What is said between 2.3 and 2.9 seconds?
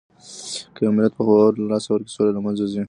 له منځه ځي.